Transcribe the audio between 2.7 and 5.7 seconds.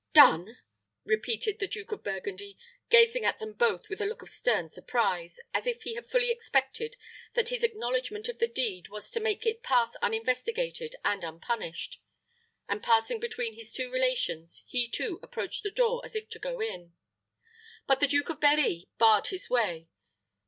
gazing at them both with a look of stern surprise, as